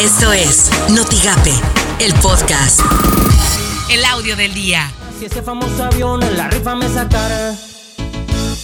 [0.00, 1.52] Esto es Notigape,
[1.98, 2.80] el podcast.
[3.90, 4.90] El audio del día.
[5.18, 7.54] Si ese famoso avión en la rifa me sacara.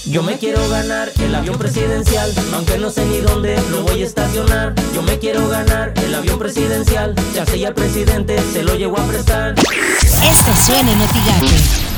[0.06, 4.06] Yo me quiero ganar el avión presidencial, aunque no sé ni dónde lo voy a
[4.06, 4.74] estacionar.
[4.94, 8.98] Yo me quiero ganar el avión presidencial, ya sé ya el presidente se lo llevo
[8.98, 9.56] a prestar.
[9.58, 11.48] Esto suena en Notigape.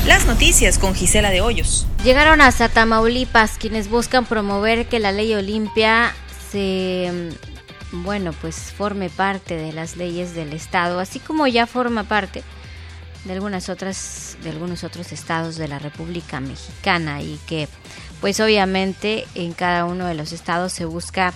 [0.05, 1.87] Las noticias con Gisela de Hoyos.
[2.03, 6.13] Llegaron hasta Tamaulipas quienes buscan promover que la ley Olimpia
[6.51, 7.31] se
[7.91, 12.43] bueno, pues forme parte de las leyes del estado, así como ya forma parte
[13.25, 17.67] de algunas otras de algunos otros estados de la República Mexicana y que
[18.21, 21.33] pues obviamente en cada uno de los estados se busca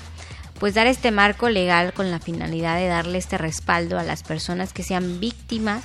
[0.60, 4.72] pues dar este marco legal con la finalidad de darle este respaldo a las personas
[4.72, 5.84] que sean víctimas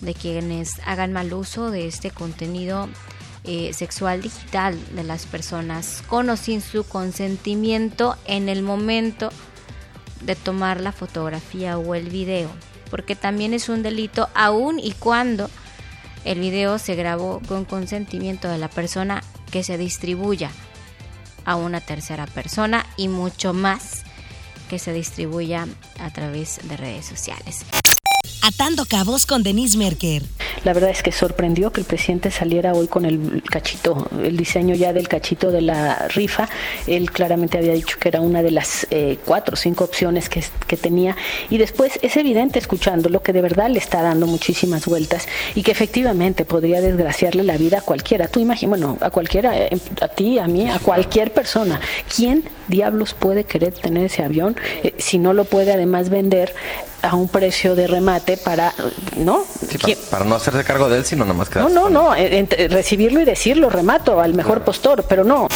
[0.00, 2.88] de quienes hagan mal uso de este contenido
[3.42, 9.30] eh, sexual digital de las personas con o sin su consentimiento en el momento
[10.24, 12.50] de tomar la fotografía o el video,
[12.90, 15.50] porque también es un delito aun y cuando
[16.24, 20.50] el video se grabó con consentimiento de la persona que se distribuya
[21.44, 24.02] a una tercera persona y mucho más
[24.68, 25.68] que se distribuya
[26.00, 27.60] a través de redes sociales.
[28.42, 30.22] Atando cabos con Denise Merker.
[30.64, 34.74] La verdad es que sorprendió que el presidente saliera hoy con el cachito, el diseño
[34.74, 36.48] ya del cachito de la rifa.
[36.86, 40.42] Él claramente había dicho que era una de las eh, cuatro o cinco opciones que,
[40.76, 41.16] tenía.
[41.50, 45.70] Y después es evidente escuchándolo que de verdad le está dando muchísimas vueltas y que
[45.70, 48.26] efectivamente podría desgraciarle la vida a cualquiera.
[48.26, 51.80] Tú imaginas, bueno, a cualquiera, eh, a ti, a mí, a cualquier persona.
[52.14, 56.52] ¿Quién diablos puede querer tener ese avión eh, si no lo puede además vender
[57.04, 58.72] a un precio de remate para,
[59.16, 59.44] ¿no?
[59.68, 61.58] Sí, para, para, no hacerse cargo de él, sino nada más que...
[61.58, 62.14] No, no, no,
[62.68, 64.64] recibirlo y decirlo, remato al mejor claro.
[64.64, 65.48] postor, pero no.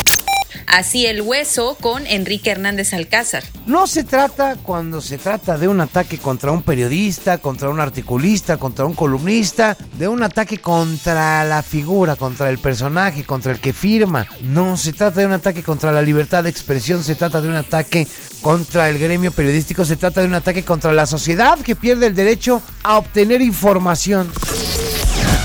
[0.71, 3.43] Así el hueso con Enrique Hernández Alcázar.
[3.67, 8.59] No se trata cuando se trata de un ataque contra un periodista, contra un articulista,
[8.59, 13.73] contra un columnista, de un ataque contra la figura, contra el personaje, contra el que
[13.73, 14.27] firma.
[14.43, 17.55] No se trata de un ataque contra la libertad de expresión, se trata de un
[17.55, 18.07] ataque
[18.43, 22.15] contra el gremio periodístico, se trata de un ataque contra la sociedad que pierde el
[22.15, 24.31] derecho a obtener información.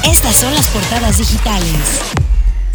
[0.04, 2.23] Estas son las portadas digitales.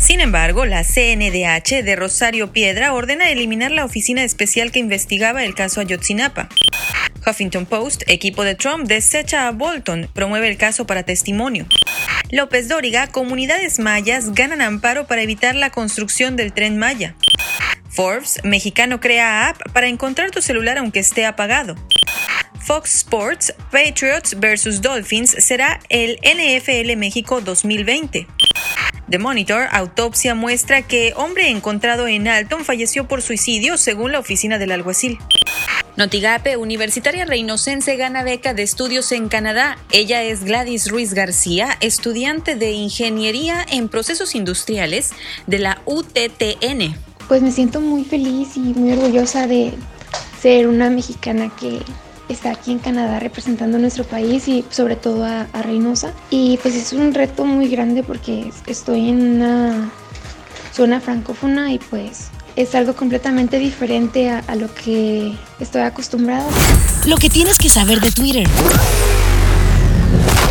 [0.09, 5.55] Sin embargo, la CNDH de Rosario Piedra ordena eliminar la oficina especial que investigaba el
[5.55, 6.49] caso Ayotzinapa.
[7.27, 11.67] Huffington Post, equipo de Trump, desecha a Bolton, promueve el caso para testimonio.
[12.31, 17.15] López Dóriga, comunidades mayas ganan amparo para evitar la construcción del tren Maya.
[17.91, 21.75] Forbes, mexicano crea app para encontrar tu celular aunque esté apagado.
[22.61, 28.27] Fox Sports, Patriots vs Dolphins será el NFL México 2020.
[29.11, 34.59] The Monitor, autopsia muestra que hombre encontrado en Alton falleció por suicidio según la oficina
[34.59, 35.19] del alguacil.
[35.97, 39.79] Notigape, Universitaria Reinocense gana beca de estudios en Canadá.
[39.91, 45.11] Ella es Gladys Ruiz García, estudiante de Ingeniería en Procesos Industriales
[45.47, 46.95] de la UTTN.
[47.27, 49.73] Pues me siento muy feliz y muy orgullosa de
[50.41, 51.81] ser una mexicana que
[52.29, 56.13] está aquí en Canadá representando a nuestro país y sobre todo a, a, Reynosa.
[56.31, 59.91] Y pues es un reto muy grande porque estoy en una
[60.73, 66.47] zona francófona y pues es algo completamente diferente a, a lo que estoy acostumbrada.
[67.07, 68.47] Lo que tienes que saber de Twitter.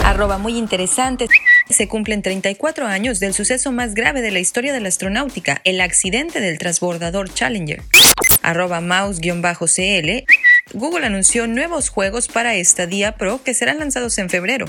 [0.03, 1.27] Arroba muy interesante.
[1.69, 5.81] Se cumplen 34 años del suceso más grave de la historia de la astronáutica, el
[5.81, 7.83] accidente del transbordador Challenger.
[8.41, 10.23] Arroba mouse-cl.
[10.73, 14.65] Google anunció nuevos juegos para Stadia Pro que serán lanzados en febrero.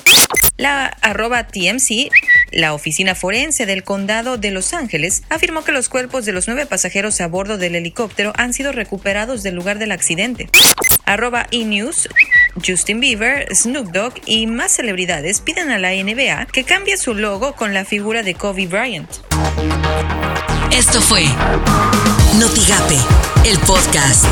[0.56, 2.10] La arroba TMC,
[2.50, 6.66] la oficina forense del condado de Los Ángeles, afirmó que los cuerpos de los nueve
[6.66, 10.48] pasajeros a bordo del helicóptero han sido recuperados del lugar del accidente.
[11.04, 12.08] Arroba eNews,
[12.64, 17.54] Justin Bieber, Snoop Dogg y más celebridades piden a la NBA que cambie su logo
[17.54, 19.10] con la figura de Kobe Bryant.
[20.72, 21.24] Esto fue
[22.38, 22.98] Notigape,
[23.44, 24.26] el podcast.